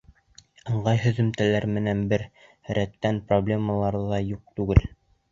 [0.75, 2.23] Ыңғай һөҙөмтәләр менән бер
[2.77, 4.83] рәттән проблемалар ҙа юҡ түгел.